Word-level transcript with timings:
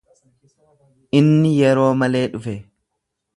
Inni 1.19 1.51
yeroo 1.65 1.91
malee 2.01 2.25
dhufe. 2.33 2.57